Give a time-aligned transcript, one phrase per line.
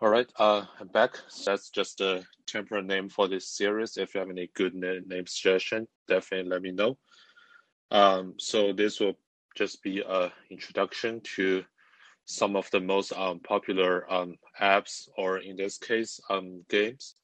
[0.00, 1.20] All right, uh, I'm back.
[1.46, 3.96] That's just a temporary name for this series.
[3.96, 6.98] If you have any good name, name suggestion, definitely let me know.
[7.92, 9.16] Um, so this will
[9.56, 11.64] just be a introduction to
[12.24, 17.14] some of the most um, popular um, apps, or in this case, um, games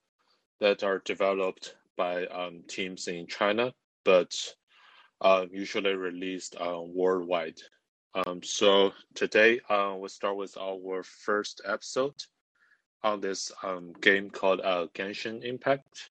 [0.60, 3.72] that are developed by um, teams in China,
[4.04, 4.32] but
[5.20, 7.58] uh, usually released uh, worldwide.
[8.14, 12.14] Um, so today uh, we'll start with our first episode
[13.02, 16.10] on this um, game called uh, Genshin Impact.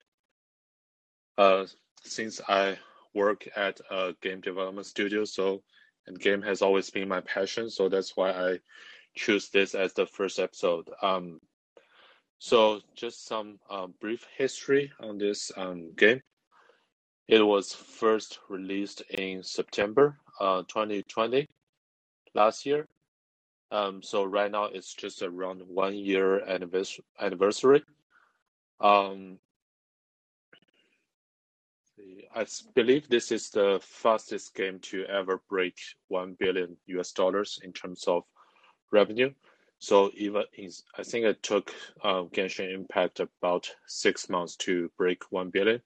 [1.37, 1.65] Uh,
[2.03, 2.77] since I
[3.13, 5.61] work at a game development studio, so
[6.07, 8.59] and game has always been my passion, so that's why I
[9.15, 10.89] choose this as the first episode.
[11.01, 11.39] Um,
[12.39, 16.21] so just some uh, brief history on this um, game.
[17.27, 21.45] It was first released in September uh, 2020
[22.33, 22.87] last year
[23.71, 26.43] um, so right now it's just around one year
[27.19, 27.83] anniversary.
[28.79, 29.39] Um,
[32.35, 35.77] I believe this is the fastest game to ever break
[36.07, 38.23] one billion US dollars in terms of
[38.91, 39.33] revenue.
[39.79, 45.31] So even in, I think it took uh, Genshin Impact about six months to break
[45.31, 45.81] one billion.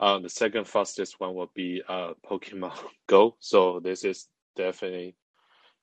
[0.00, 3.36] Uh, the second fastest one will be uh, Pokemon Go.
[3.38, 5.14] So this is definitely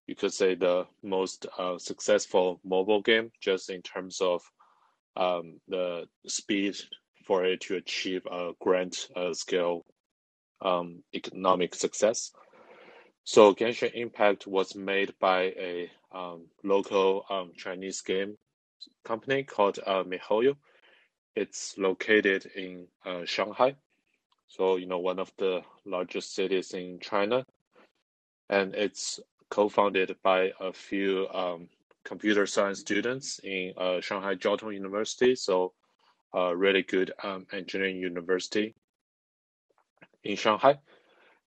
[0.10, 4.42] you could say the most uh, successful mobile game just in terms of
[5.16, 6.76] um, the speed
[7.26, 9.86] for it to achieve a grand uh, scale
[10.62, 12.32] um, economic success.
[13.24, 18.36] So Genshin Impact was made by a um, local um, Chinese game
[19.06, 20.56] company called uh, MiHoYo.
[21.36, 23.76] It's located in uh, Shanghai,
[24.48, 27.46] so you know one of the largest cities in China,
[28.50, 31.67] and it's co-founded by a few um,
[32.03, 35.36] computer science students in uh, Shanghai Jiao Tong University.
[35.36, 35.73] So,
[36.33, 38.75] a really good um, engineering university
[40.23, 40.79] in Shanghai.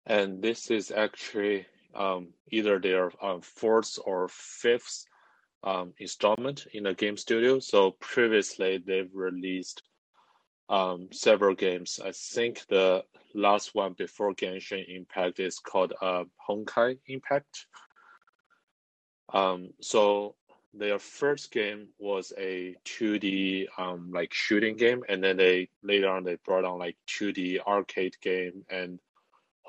[0.06, 5.04] And this is actually um, either their um, fourth or fifth
[5.64, 7.60] um, installment in the game studio.
[7.60, 9.82] So previously they've released
[10.68, 12.00] um, several games.
[12.04, 13.04] I think the
[13.34, 17.66] last one before Genshin Impact is called uh, Honkai Impact.
[19.32, 20.34] Um, so
[20.74, 26.24] their first game was a 2D um, like shooting game, and then they later on
[26.24, 28.98] they brought on like 2D arcade game, and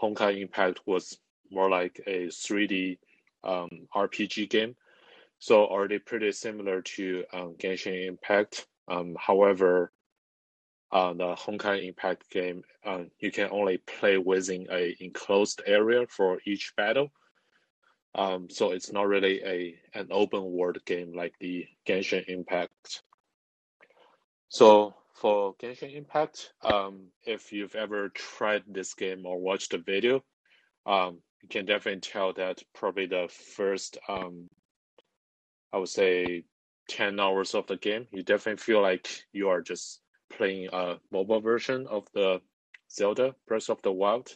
[0.02, 1.18] Honkai Impact was
[1.52, 2.97] more like a 3D
[3.44, 4.75] um, RPG game.
[5.40, 8.66] So already pretty similar to um, Genshin Impact.
[8.88, 9.91] Um, however,
[10.91, 16.40] uh, the Honkai Impact game, uh, you can only play within a enclosed area for
[16.46, 17.12] each battle.
[18.16, 23.01] Um, so it's not really a an open world game like the Genshin Impact.
[24.50, 30.23] So for Genshin Impact, um, if you've ever tried this game or watched the video,
[30.85, 34.50] um, you can definitely tell that probably the first, um,
[35.72, 36.46] I would say,
[36.90, 41.41] 10 hours of the game, you definitely feel like you are just playing a mobile
[41.41, 42.41] version of the
[42.91, 44.35] Zelda Breath of the Wild.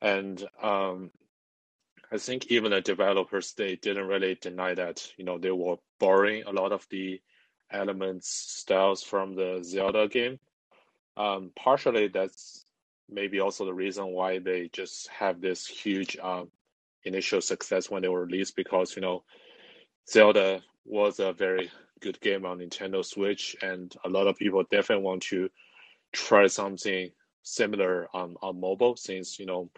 [0.00, 1.10] And um,
[2.14, 6.44] I think even the developers they didn't really deny that you know they were borrowing
[6.44, 7.20] a lot of the
[7.72, 10.38] elements styles from the Zelda game.
[11.16, 12.66] Um, partially that's
[13.10, 16.52] maybe also the reason why they just have this huge um,
[17.02, 19.24] initial success when they were released because you know
[20.08, 21.68] Zelda was a very
[22.00, 25.50] good game on Nintendo Switch and a lot of people definitely want to
[26.12, 27.10] try something
[27.42, 29.68] similar on, on mobile since you know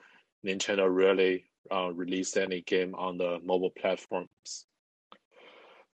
[0.45, 4.67] Nintendo really uh, release any game on the mobile platforms.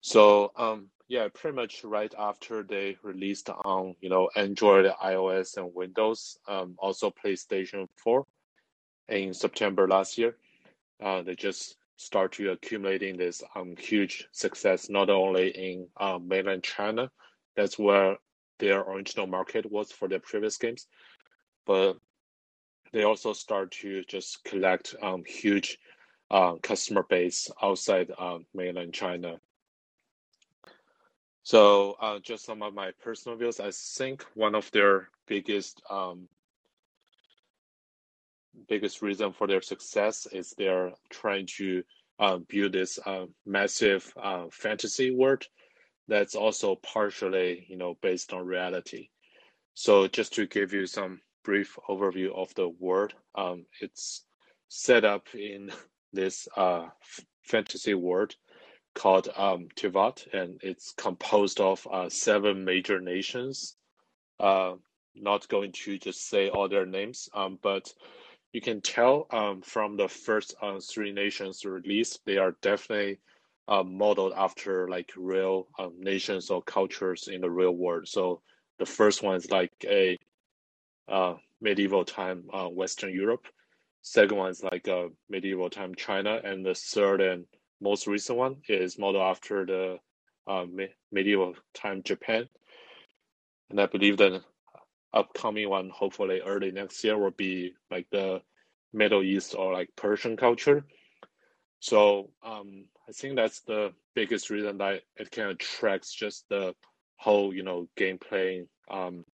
[0.02, 5.74] So um, yeah, pretty much right after they released on you know Android, iOS, and
[5.74, 8.26] Windows, um, also PlayStation 4
[9.10, 10.36] in September last year,
[11.04, 16.64] uh, they just start to accumulating this um, huge success not only in uh, mainland
[16.64, 17.12] China,
[17.58, 18.16] that's where
[18.60, 20.88] their original market was for their previous games,
[21.66, 21.98] but
[22.92, 25.78] they also start to just collect um, huge
[26.32, 29.38] uh, customer base outside uh, mainland China.
[31.44, 33.60] So uh, just some of my personal views.
[33.60, 36.28] I think one of their biggest um,
[38.68, 41.84] biggest reason for their success is they're trying to
[42.20, 45.46] uh, build this uh, massive uh, fantasy world
[46.08, 49.10] that's also partially you know based on reality.
[49.74, 53.14] So just to give you some brief overview of the world.
[53.36, 54.26] Um, it's
[54.68, 55.72] set up in
[56.14, 56.88] this uh,
[57.44, 58.36] fantasy world
[58.96, 63.76] called um, Teyvat, and it's composed of uh, seven major nations.
[64.40, 64.74] Uh,
[65.16, 67.94] not going to just say all their names, um, but
[68.54, 73.20] you can tell um, from the first uh, three nations released, they are definitely
[73.68, 78.08] uh, modeled after like real um, nations or cultures in the real world.
[78.08, 78.42] So
[78.80, 80.18] the first one is like a
[81.10, 83.46] uh, medieval time uh, Western Europe.
[84.02, 87.46] Second one is like a medieval time China, and the third and
[87.82, 89.98] most recent one is modeled after the
[90.48, 92.48] uh, me- medieval time Japan.
[93.70, 94.42] And I believe the
[95.14, 98.42] upcoming one, hopefully early next year, will be like the
[98.94, 100.86] Middle East or like Persian culture.
[101.80, 106.76] So um, I think that's the biggest reason that it can attract just the
[107.18, 109.26] whole, you know, gameplay um,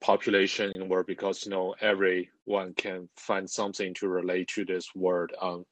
[0.00, 4.94] population in the world because you know everyone can find something to relate to this
[4.94, 5.32] word.
[5.40, 5.64] Um,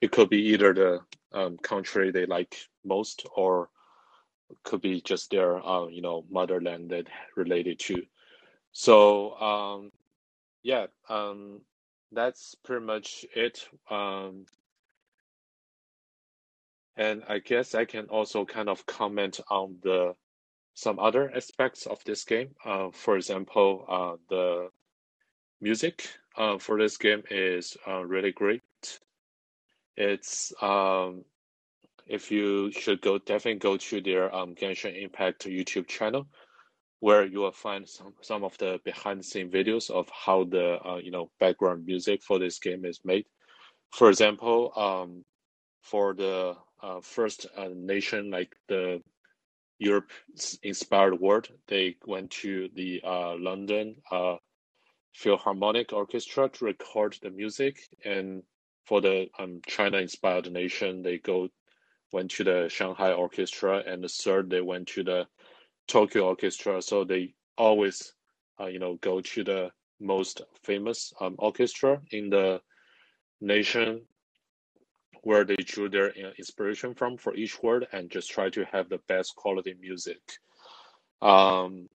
[0.00, 1.00] it could be either the
[1.32, 3.68] um, country they like most, or
[4.64, 7.06] could be just their uh, you know motherland that
[7.36, 8.02] related to.
[8.72, 9.90] So um,
[10.62, 11.60] yeah, um,
[12.12, 13.66] that's pretty much it.
[13.90, 14.46] Um,
[16.96, 20.14] and I guess I can also kind of comment on the
[20.76, 22.50] some other aspects of this game.
[22.62, 24.68] Uh, for example, uh, the
[25.60, 26.06] music
[26.36, 28.62] uh, for this game is uh, really great.
[29.96, 31.24] It's um,
[32.06, 36.26] if you should go, definitely go to their um, Genshin Impact YouTube channel,
[37.00, 40.78] where you will find some some of the behind the scene videos of how the
[40.86, 43.24] uh, you know background music for this game is made.
[43.92, 45.24] For example, um,
[45.80, 49.00] for the uh, first nation like the
[49.78, 50.10] Europe
[50.62, 51.48] inspired world.
[51.66, 54.36] They went to the uh, London uh,
[55.14, 58.42] Philharmonic Orchestra to record the music, and
[58.86, 61.48] for the um, China inspired nation, they go
[62.12, 65.26] went to the Shanghai Orchestra, and the third they went to the
[65.88, 66.80] Tokyo Orchestra.
[66.80, 68.12] So they always,
[68.60, 69.70] uh, you know, go to the
[70.00, 72.60] most famous um, orchestra in the
[73.40, 74.02] nation
[75.26, 78.88] where they drew their uh, inspiration from for each word and just try to have
[78.88, 80.20] the best quality music.
[81.20, 81.88] Um,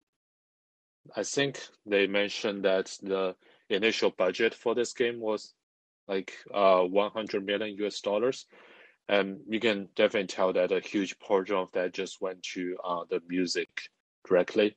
[1.14, 3.36] I think they mentioned that the
[3.68, 5.54] initial budget for this game was
[6.08, 8.46] like uh, 100 million US dollars.
[9.08, 13.04] And you can definitely tell that a huge portion of that just went to uh,
[13.08, 13.68] the music
[14.26, 14.76] directly.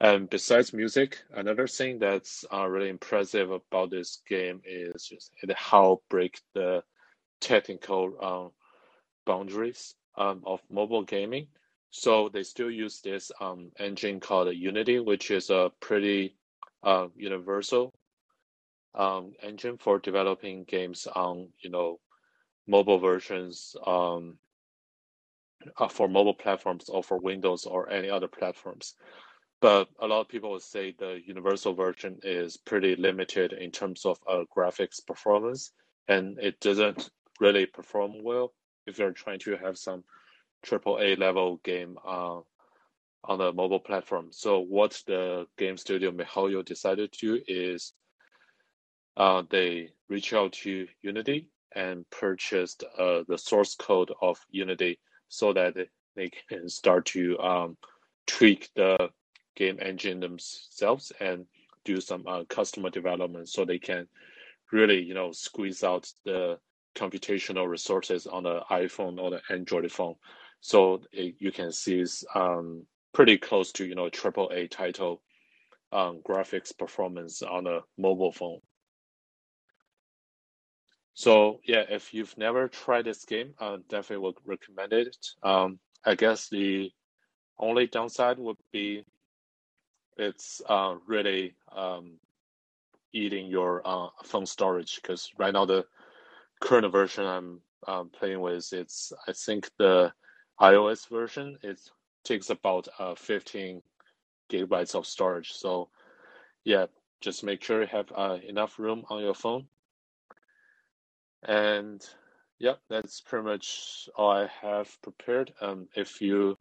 [0.00, 6.00] And besides music, another thing that's uh, really impressive about this game is just how
[6.08, 6.82] break the
[7.40, 8.50] technical um,
[9.26, 11.46] boundaries um, of mobile gaming.
[11.90, 16.36] So they still use this um, engine called Unity, which is a pretty
[16.82, 17.92] uh, universal
[18.94, 22.00] um, engine for developing games on you know
[22.66, 24.38] mobile versions um,
[25.78, 28.94] uh, for mobile platforms or for Windows or any other platforms.
[29.60, 34.06] But a lot of people would say the universal version is pretty limited in terms
[34.06, 35.72] of uh, graphics performance,
[36.08, 37.10] and it doesn't
[37.40, 38.52] really perform well
[38.86, 40.04] if you're trying to have some
[40.62, 42.40] triple A level game uh,
[43.24, 44.28] on the mobile platform.
[44.30, 47.92] So what the game studio MiHoYo decided to do is
[49.16, 54.98] uh, they reach out to Unity and purchased uh, the source code of Unity
[55.28, 55.74] so that
[56.16, 57.76] they can start to um,
[58.26, 59.10] tweak the
[59.56, 61.46] game engine themselves and
[61.84, 64.06] do some uh, customer development so they can
[64.72, 66.58] really you know squeeze out the
[66.94, 70.14] computational resources on the iPhone or the Android phone.
[70.60, 75.22] So it, you can see it's um, pretty close to you know triple A title
[75.92, 78.60] um, graphics performance on a mobile phone.
[81.14, 85.16] So yeah, if you've never tried this game, I definitely would recommend it.
[85.42, 86.90] Um, I guess the
[87.58, 89.04] only downside would be
[90.16, 92.18] it's uh, really um,
[93.12, 95.84] eating your uh, phone storage because right now the
[96.60, 100.12] current version I'm um, playing with, it's I think the
[100.60, 101.80] iOS version it
[102.24, 103.82] takes about uh, 15
[104.52, 105.52] gigabytes of storage.
[105.52, 105.88] So
[106.64, 106.86] yeah,
[107.20, 109.66] just make sure you have uh, enough room on your phone.
[111.46, 112.02] And
[112.58, 115.52] yeah, that's pretty much all I have prepared.
[115.60, 116.56] Um, if you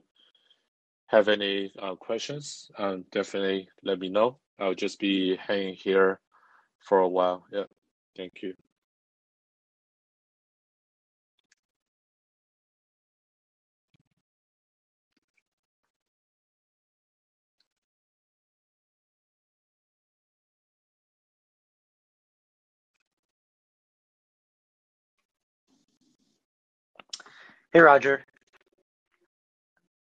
[1.08, 4.40] have any uh, questions, um, definitely let me know.
[4.60, 6.20] I'll just be hanging here
[6.80, 7.46] for a while.
[7.52, 7.66] Yeah,
[8.18, 8.54] thank you.
[27.72, 28.26] Hey, Roger.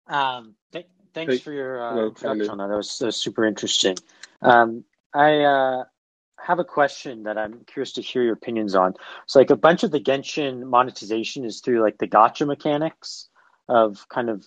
[0.07, 2.69] Um, th- thanks hey, for your uh, introduction on that.
[2.69, 3.97] That was, that was super interesting.
[4.41, 5.85] Um, I uh,
[6.39, 8.95] have a question that I'm curious to hear your opinions on.
[9.27, 13.29] So, like, a bunch of the Genshin monetization is through like the gacha mechanics
[13.69, 14.47] of kind of,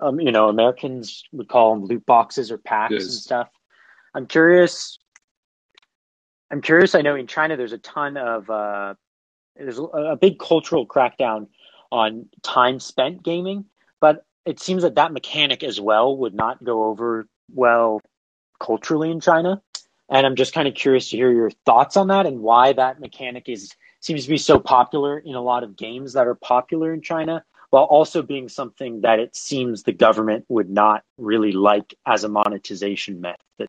[0.00, 3.02] um, you know, Americans would call them loot boxes or packs yes.
[3.02, 3.48] and stuff.
[4.14, 4.98] I'm curious.
[6.50, 6.94] I'm curious.
[6.94, 8.94] I know in China there's a ton of uh,
[9.56, 11.48] there's a big cultural crackdown
[11.94, 13.64] on time spent gaming,
[14.00, 18.00] but it seems that that mechanic as well would not go over well
[18.58, 19.62] culturally in China.
[20.08, 22.98] And I'm just kind of curious to hear your thoughts on that and why that
[22.98, 23.70] mechanic is
[24.00, 27.44] seems to be so popular in a lot of games that are popular in China,
[27.70, 32.28] while also being something that it seems the government would not really like as a
[32.28, 33.68] monetization method.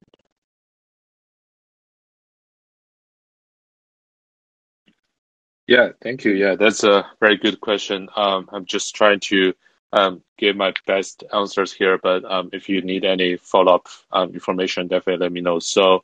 [5.68, 6.34] Yeah, thank you.
[6.34, 8.08] Yeah, that's a very good question.
[8.16, 9.54] Um, I'm just trying to
[9.94, 14.32] um, give my best answers here, but um, if you need any follow up um,
[14.32, 15.60] information, definitely let me know.
[15.60, 16.04] So,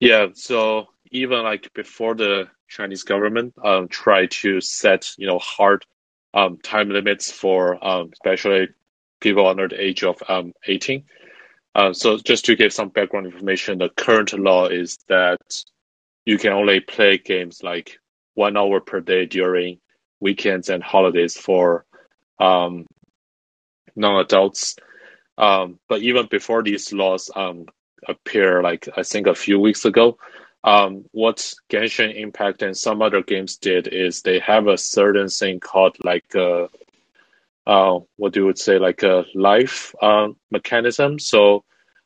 [0.00, 5.84] yeah, so even like before the Chinese government um, tried to set you know hard
[6.34, 8.68] um, time limits for um, especially
[9.20, 11.04] people under the age of um, 18.
[11.74, 15.64] Uh, so just to give some background information, the current law is that
[16.24, 17.98] you can only play games like
[18.38, 19.80] one hour per day during
[20.20, 21.84] weekends and holidays for
[22.38, 22.86] um,
[23.96, 24.76] non-adults.
[25.36, 27.66] Um, but even before these laws um,
[28.06, 30.18] appear, like I think a few weeks ago,
[30.62, 35.58] um, what Genshin Impact and some other games did is they have a certain thing
[35.58, 36.68] called like a,
[37.66, 41.18] uh, what do you would say like a life uh, mechanism.
[41.18, 41.64] So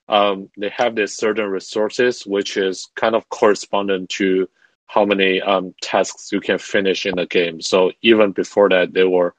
[0.09, 4.49] um, they have this certain resources which is kind of correspondent to
[4.93, 7.63] how many um, tasks you can finish in the game.
[7.63, 9.35] So even before that, they were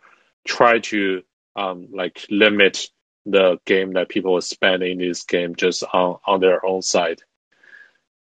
[0.46, 1.22] try to
[1.56, 2.90] um, like limit
[3.28, 7.22] the game that people would spend in this game just on, on their own side.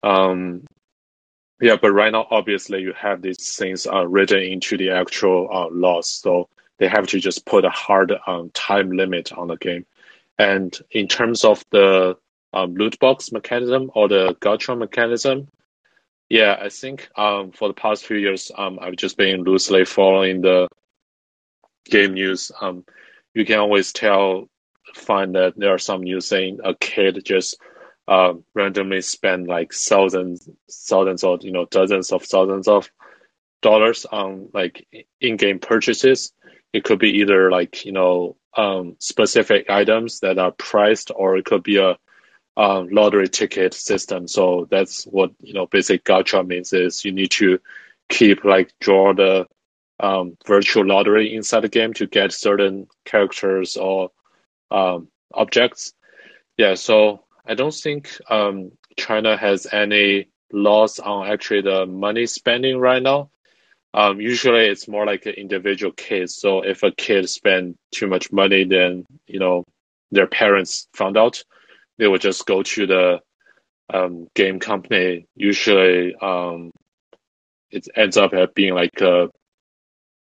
[0.02, 0.66] Um,
[1.60, 5.68] yeah, but right now, obviously, you have these things uh, written into the actual uh,
[5.70, 9.86] laws, so they have to just put a hard um, time limit on the game.
[10.36, 12.16] And in terms of the
[12.52, 15.46] um, loot box mechanism or the gacha mechanism,
[16.30, 20.40] yeah, I think um, for the past few years, um, I've just been loosely following
[20.40, 20.68] the
[21.84, 22.52] game news.
[22.60, 22.84] Um,
[23.34, 24.48] you can always tell,
[24.94, 27.58] find that there are some news saying a kid just
[28.06, 32.88] uh, randomly spent like thousands, thousands or you know dozens of thousands of
[33.60, 34.86] dollars on like
[35.20, 36.32] in-game purchases.
[36.72, 41.44] It could be either like you know um, specific items that are priced, or it
[41.44, 41.98] could be a
[42.60, 44.28] um, lottery ticket system.
[44.28, 47.58] So that's what you know basic gacha means is you need to
[48.10, 49.46] keep like draw the
[49.98, 54.10] um, virtual lottery inside the game to get certain characters or
[54.70, 55.94] um, objects.
[56.58, 62.78] Yeah, so I don't think um, China has any laws on actually the money spending
[62.78, 63.30] right now.
[63.94, 66.36] Um, usually it's more like an individual case.
[66.36, 69.64] So if a kid spend too much money, then you know
[70.10, 71.42] their parents found out,
[72.00, 73.20] they would just go to the
[73.92, 75.26] um, game company.
[75.36, 76.70] Usually, um,
[77.70, 79.28] it ends up being like a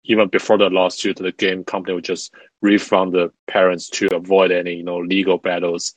[0.04, 2.32] even before the lawsuit, the game company would just
[2.62, 5.96] refund the parents to avoid any, you know, legal battles.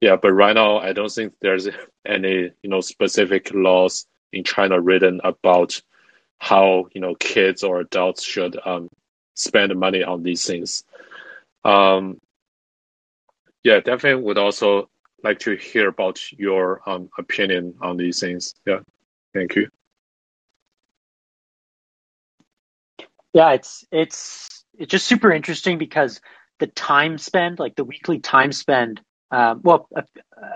[0.00, 1.68] Yeah, but right now, I don't think there's
[2.06, 5.82] any, you know, specific laws in China written about
[6.38, 8.88] how, you know, kids or adults should um,
[9.34, 10.84] spend money on these things.
[11.64, 12.18] Um,
[13.64, 14.88] yeah, definitely would also
[15.24, 18.54] like to hear about your um, opinion on these things.
[18.66, 18.80] Yeah,
[19.34, 19.68] thank you.
[23.34, 26.20] Yeah, it's it's it's just super interesting because
[26.60, 29.00] the time spend, like the weekly time spend.
[29.32, 30.04] um, well, a,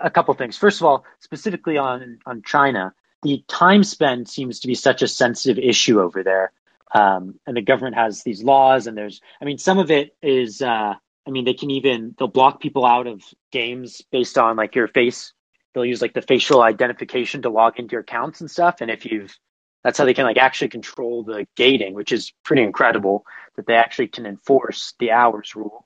[0.04, 0.56] a couple things.
[0.56, 2.92] First of all, specifically on on China,
[3.22, 6.52] the time spent seems to be such a sensitive issue over there,
[6.94, 10.62] um, and the government has these laws, and there's, I mean, some of it is,
[10.62, 10.94] uh,
[11.26, 14.88] I mean, they can even they'll block people out of games based on like your
[14.88, 15.32] face.
[15.74, 19.04] They'll use like the facial identification to log into your accounts and stuff, and if
[19.04, 19.36] you've
[19.84, 23.24] that's how they can like actually control the gating, which is pretty incredible
[23.56, 25.84] that they actually can enforce the hours rule.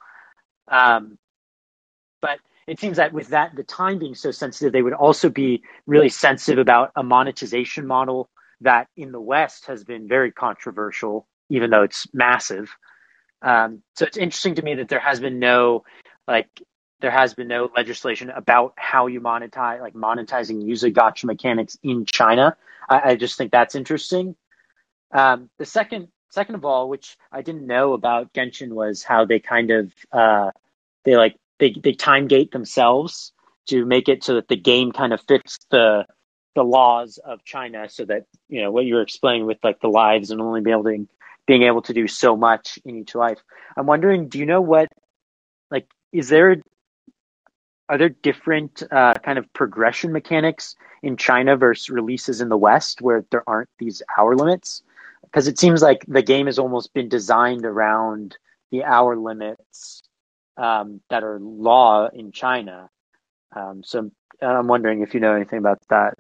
[0.69, 1.19] Um,
[2.23, 5.63] but it seems that with that, the time being so sensitive, they would also be
[5.87, 8.31] really sensitive about a monetization model
[8.63, 12.71] that in the West has been very controversial, even though it's massive.
[13.43, 15.85] Um, so it's interesting to me that there has been no
[16.27, 16.49] like
[17.01, 22.05] there has been no legislation about how you monetize like monetizing user gacha mechanics in
[22.05, 22.57] China.
[22.89, 24.37] I, I just think that's interesting.
[25.13, 29.41] Um, the second second of all, which I didn't know about Genshin was how they
[29.41, 30.51] kind of uh,
[31.05, 33.33] they like they they time gate themselves
[33.69, 36.07] to make it so that the game kind of fits the
[36.55, 39.89] the laws of China, so that you know what you were explaining with like the
[39.89, 41.07] lives and only being able to
[41.51, 43.41] being able to do so much in each life.
[43.77, 44.87] I'm wondering, do you know what
[45.69, 46.63] like is there
[47.89, 53.03] are there different uh, kind of progression mechanics in China versus releases in the West
[53.03, 54.85] where there aren't these hour limits?
[55.25, 58.39] Because it seems like the game has almost been designed around
[58.71, 60.05] the hour limits
[60.57, 62.89] um, that are law in China.
[63.57, 64.09] Um, so
[64.41, 66.15] I'm wondering if you know anything about that.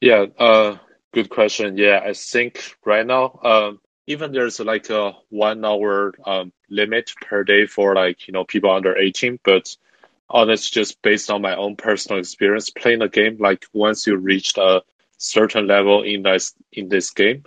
[0.00, 0.78] Yeah, uh,
[1.12, 1.76] good question.
[1.76, 7.44] Yeah, I think right now, um, even there's like a one hour um, limit per
[7.44, 9.76] day for like you know people under 18 but
[10.28, 14.56] honest just based on my own personal experience playing the game like once you reach
[14.56, 14.82] a
[15.18, 17.44] certain level in this in this game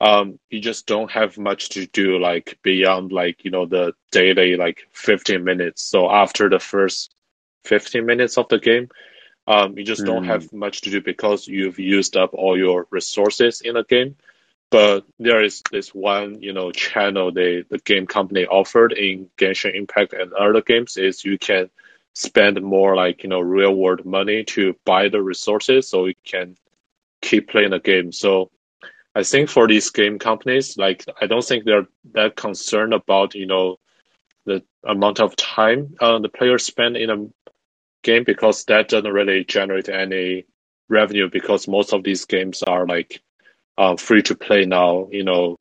[0.00, 4.56] um you just don't have much to do like beyond like you know the daily
[4.56, 7.14] like 15 minutes so after the first
[7.64, 8.88] 15 minutes of the game
[9.46, 10.06] um you just mm.
[10.06, 14.16] don't have much to do because you've used up all your resources in the game
[14.74, 19.72] but there is this one, you know, channel they the game company offered in Genshin
[19.72, 21.70] Impact and other games is you can
[22.12, 26.56] spend more like you know real world money to buy the resources so you can
[27.22, 28.10] keep playing the game.
[28.10, 28.50] So
[29.14, 33.46] I think for these game companies, like I don't think they're that concerned about you
[33.46, 33.76] know
[34.44, 37.43] the amount of time uh, the players spend in a
[38.04, 40.46] game because that doesn't really generate any
[40.88, 43.20] revenue because most of these games are like
[43.76, 45.56] uh, free to play now, you know,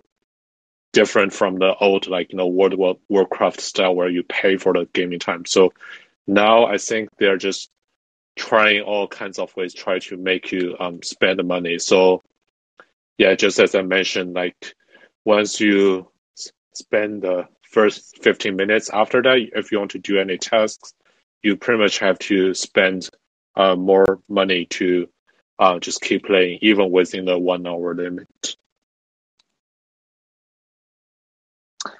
[0.91, 4.73] different from the old like you know World War Warcraft style where you pay for
[4.73, 5.45] the gaming time.
[5.45, 5.73] So
[6.27, 7.69] now I think they're just
[8.35, 11.79] trying all kinds of ways try to make you um, spend the money.
[11.79, 12.21] So
[13.17, 14.75] yeah, just as I mentioned, like
[15.25, 16.11] once you
[16.73, 20.93] spend the first 15 minutes after that, if you want to do any tasks,
[21.43, 23.09] you pretty much have to spend
[23.55, 25.07] uh, more money to
[25.59, 28.27] uh, just keep playing even within the one hour limit.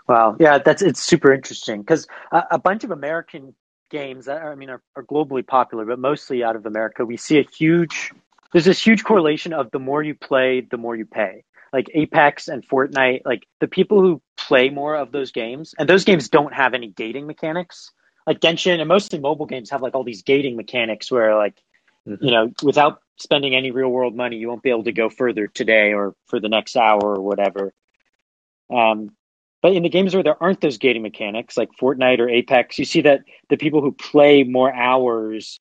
[0.07, 3.53] Wow, yeah, that's it's super interesting because a, a, bunch of American
[3.89, 7.17] games, that are, I mean, are, are globally popular, but mostly out of America, we
[7.17, 8.11] see a huge.
[8.51, 11.43] There's this huge correlation of the more you play, the more you pay.
[11.71, 16.05] Like Apex and Fortnite, like the people who play more of those games, and those
[16.05, 17.91] games don't have any gating mechanics.
[18.25, 21.55] Like Genshin and mostly mobile games have like all these gating mechanics where like
[22.07, 22.25] Mm-hmm.
[22.25, 25.47] You know, without spending any real world money, you won't be able to go further
[25.47, 27.73] today or for the next hour or whatever.
[28.73, 29.11] Um,
[29.61, 32.85] but in the games where there aren't those gating mechanics, like Fortnite or Apex, you
[32.85, 35.59] see that the people who play more hours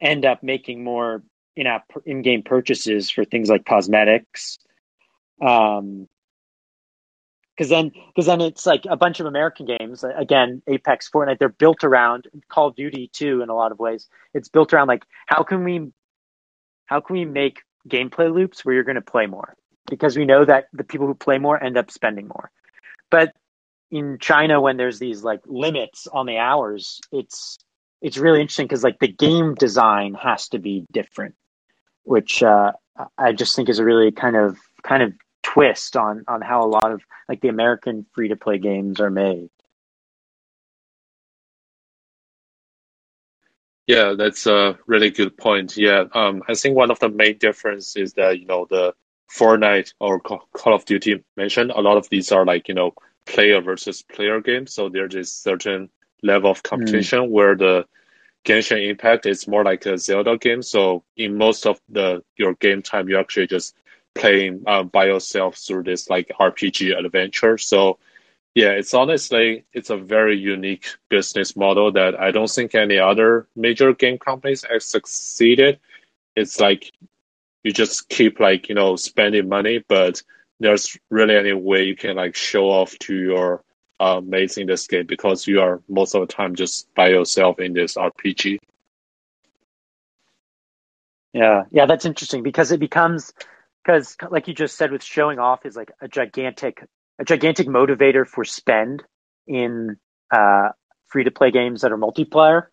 [0.00, 1.22] end up making more
[1.54, 4.58] in-app in-game purchases for things like cosmetics.
[5.40, 6.08] Um,
[7.60, 10.02] because then because then it's like a bunch of American games.
[10.02, 13.42] Again, Apex, Fortnite, they're built around Call of Duty too.
[13.42, 15.92] In a lot of ways, it's built around like how can we
[16.86, 19.54] how can we make gameplay loops where you're going to play more
[19.90, 22.50] because we know that the people who play more end up spending more.
[23.10, 23.34] But
[23.90, 27.58] in China, when there's these like limits on the hours, it's
[28.00, 31.34] it's really interesting because like the game design has to be different,
[32.04, 32.72] which uh,
[33.18, 36.68] I just think is a really kind of kind of twist on on how a
[36.68, 39.50] lot of like the American free to play games are made.
[43.86, 45.76] Yeah, that's a really good point.
[45.76, 48.94] Yeah, um, I think one of the main difference is that you know the
[49.30, 52.94] Fortnite or Call of Duty mentioned a lot of these are like you know
[53.26, 55.88] player versus player games, so there's a certain
[56.22, 57.30] level of competition mm.
[57.30, 57.86] where the
[58.44, 60.62] Genshin Impact is more like a Zelda game.
[60.62, 63.74] So in most of the your game time, you actually just
[64.14, 67.58] playing um, by yourself through this like RPG adventure.
[67.58, 67.98] So
[68.54, 73.46] yeah, it's honestly it's a very unique business model that I don't think any other
[73.54, 75.78] major game companies have succeeded.
[76.36, 76.92] It's like
[77.62, 80.22] you just keep like you know spending money, but
[80.58, 83.62] there's really any way you can like show off to your
[84.00, 87.60] uh, mates in this game because you are most of the time just by yourself
[87.60, 88.58] in this RPG.
[91.32, 93.32] Yeah, yeah, that's interesting because it becomes
[93.84, 96.84] because like you just said with showing off is like a gigantic
[97.18, 99.02] a gigantic motivator for spend
[99.46, 99.96] in
[100.30, 100.70] uh,
[101.08, 102.66] free to play games that are multiplayer.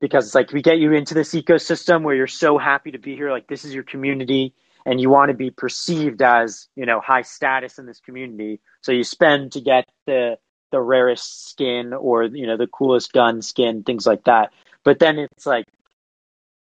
[0.00, 3.16] Because it's like we get you into this ecosystem where you're so happy to be
[3.16, 7.00] here like this is your community and you want to be perceived as you know
[7.00, 8.60] high status in this community.
[8.82, 10.38] So you spend to get the
[10.70, 14.52] the rarest skin or you know the coolest gun skin things like that.
[14.84, 15.64] But then it's like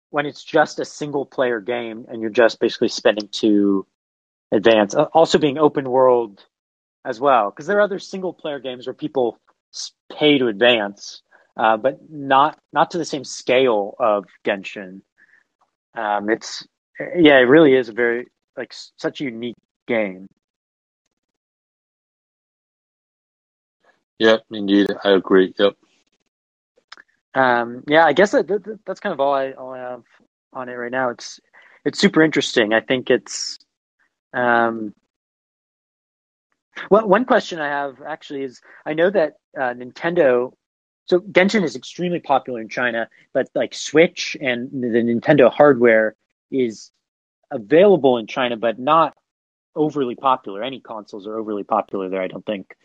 [0.09, 3.85] when it's just a single player game and you're just basically spending to
[4.51, 4.95] advance.
[4.95, 6.45] Also being open world
[7.05, 9.37] as well, because there are other single player games where people
[10.11, 11.21] pay to advance,
[11.57, 15.01] uh, but not not to the same scale of Genshin.
[15.95, 16.65] Um, it's
[16.99, 19.55] yeah, it really is a very like such a unique
[19.87, 20.27] game.
[24.19, 25.53] Yeah, indeed, I agree.
[25.59, 25.75] Yep.
[27.37, 30.03] Um, yeah, I guess that, that, that's kind of all I all I have
[30.53, 31.09] on it right now.
[31.11, 31.39] It's
[31.85, 32.73] it's super interesting.
[32.73, 33.59] I think it's
[34.33, 34.93] um,
[36.89, 40.53] well, one question I have actually is I know that uh, Nintendo.
[41.05, 46.15] So Genshin is extremely popular in China, but like Switch and the Nintendo hardware
[46.51, 46.91] is
[47.51, 49.15] available in China, but not
[49.75, 50.63] overly popular.
[50.63, 52.75] Any consoles are overly popular there, I don't think.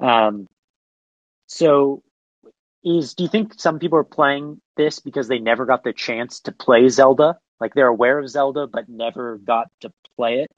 [0.00, 0.48] Um,
[1.46, 2.02] so,
[2.84, 6.40] is do you think some people are playing this because they never got the chance
[6.40, 7.38] to play Zelda?
[7.60, 10.50] Like they're aware of Zelda but never got to play it,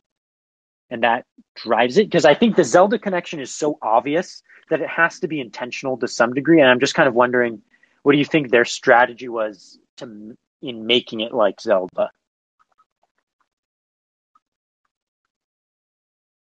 [0.90, 2.06] and that drives it.
[2.06, 5.96] Because I think the Zelda connection is so obvious that it has to be intentional
[5.98, 6.60] to some degree.
[6.60, 7.62] And I'm just kind of wondering,
[8.02, 12.10] what do you think their strategy was to in making it like Zelda?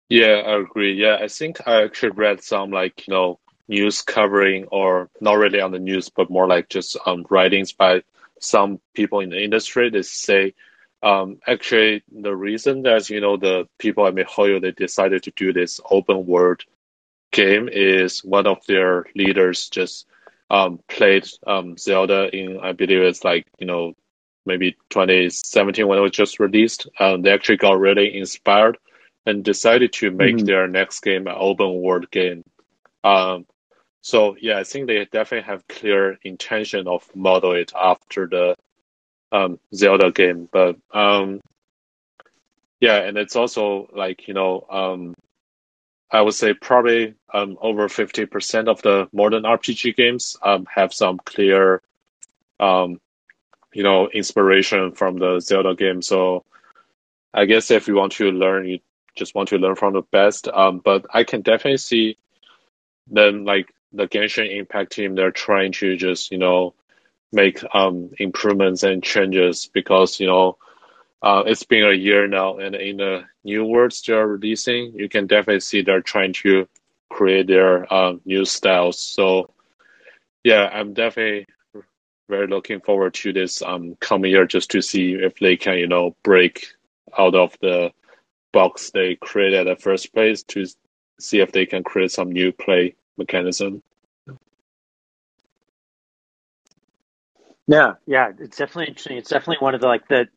[0.09, 0.93] Yeah, I agree.
[0.93, 5.61] Yeah, I think I actually read some like, you know, news covering or not really
[5.61, 8.03] on the news, but more like just um, writings by
[8.39, 9.89] some people in the industry.
[9.89, 10.53] They say
[11.01, 15.53] um, actually the reason that, you know, the people at MiHoYo, they decided to do
[15.53, 16.61] this open world
[17.31, 20.07] game is one of their leaders just
[20.49, 23.93] um, played um, Zelda in, I believe it's like, you know,
[24.45, 26.87] maybe 2017 when it was just released.
[26.99, 28.77] Um, they actually got really inspired
[29.25, 30.45] and decided to make mm-hmm.
[30.45, 32.43] their next game an open world game.
[33.03, 33.45] Um,
[34.05, 38.55] so yeah, I think they definitely have clear intention of model it after the
[39.31, 41.41] um, Zelda game, but um,
[42.79, 45.15] yeah, and it's also like you know um,
[46.11, 50.93] I would say probably um, over fifty percent of the modern RPG games um, have
[50.93, 51.81] some clear
[52.59, 53.01] um,
[53.73, 56.03] you know inspiration from the Zelda game.
[56.03, 56.45] So
[57.33, 58.81] I guess if you want to learn, you
[59.15, 60.47] just want to learn from the best.
[60.47, 62.19] Um, but I can definitely see
[63.07, 65.15] them like the Genshin Impact team.
[65.15, 66.73] They're trying to just you know
[67.31, 70.57] make um, improvements and changes because you know
[71.21, 75.27] uh, it's been a year now, and in the new words they're releasing, you can
[75.27, 76.67] definitely see they're trying to
[77.09, 79.01] create their uh, new styles.
[79.01, 79.49] So
[80.43, 81.47] yeah, I'm definitely
[82.29, 85.87] very looking forward to this um, coming year just to see if they can you
[85.87, 86.67] know break
[87.17, 87.91] out of the
[88.51, 90.65] box they created at the first place to
[91.19, 93.83] see if they can create some new play mechanism.
[97.67, 99.17] Yeah, yeah, it's definitely interesting.
[99.17, 100.27] It's definitely one of the like the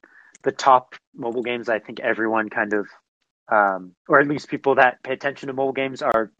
[0.44, 2.88] the top mobile games I think everyone kind of
[3.50, 6.32] um, or at least people that pay attention to mobile games are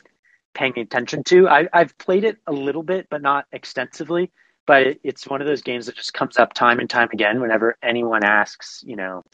[0.54, 1.48] paying attention to.
[1.48, 4.32] I, I've played it a little bit, but not extensively.
[4.66, 7.40] But it, it's one of those games that just comes up time and time again
[7.40, 9.24] whenever anyone asks, you know,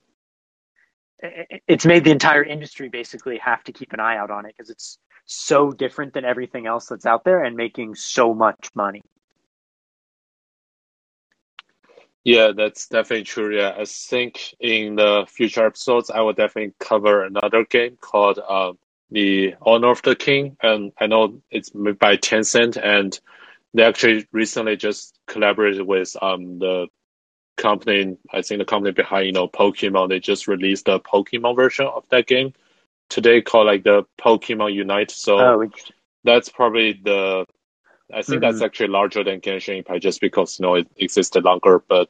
[1.68, 4.70] it's made the entire industry basically have to keep an eye out on it because
[4.70, 9.02] it's so different than everything else that's out there and making so much money.
[12.24, 13.54] Yeah, that's definitely true.
[13.54, 18.72] Yeah, I think in the future episodes, I will definitely cover another game called uh,
[19.10, 20.56] The Honor of the King.
[20.62, 23.18] And I know it's made by Tencent, and
[23.74, 26.86] they actually recently just collaborated with um, the
[27.58, 31.86] company, I think the company behind, you know, Pokemon, they just released the Pokemon version
[31.86, 32.54] of that game
[33.14, 35.12] today called like the Pokemon Unite.
[35.12, 35.70] So oh,
[36.24, 37.46] that's probably the,
[38.12, 38.40] I think mm-hmm.
[38.40, 41.80] that's actually larger than Genshin Impact just because, you know, it existed longer.
[41.88, 42.08] But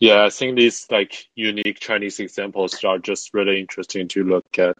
[0.00, 4.76] yeah, I think these like unique Chinese examples are just really interesting to look at.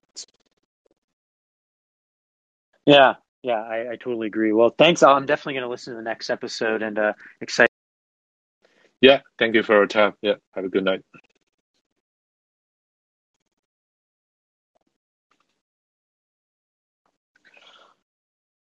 [2.85, 4.53] Yeah, yeah, I, I totally agree.
[4.53, 5.05] Well, thanks.
[5.05, 7.71] I'm definitely going to listen to the next episode and uh, excited.
[9.01, 10.15] Yeah, thank you for your time.
[10.21, 11.03] Yeah, have a good night.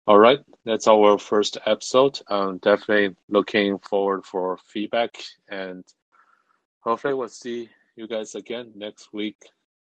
[0.10, 2.20] All right, that's our first episode.
[2.28, 5.16] I'm definitely looking forward for feedback
[5.48, 5.86] and
[6.80, 9.38] hopefully we'll see you guys again next week.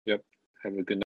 [0.07, 0.25] Yep,
[0.65, 1.08] have a good night.